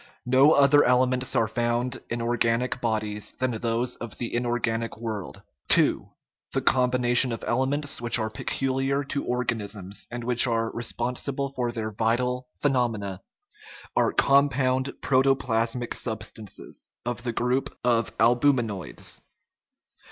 [0.25, 5.43] No other elements are found in organic bodies than those of the inorganic world.
[5.77, 6.07] II.
[6.53, 11.71] The combinations of elements which are pecu liar to organisms, and which are responsible for
[11.71, 13.21] their vital phenomena,
[13.95, 19.21] are compound protoplasmic sub stances, of the group of albuminates.